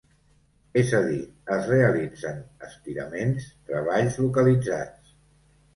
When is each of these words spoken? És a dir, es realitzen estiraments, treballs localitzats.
És 0.81 0.93
a 0.99 1.01
dir, 1.07 1.19
es 1.57 1.67
realitzen 1.73 2.41
estiraments, 2.71 3.47
treballs 3.71 4.21
localitzats. 4.27 5.19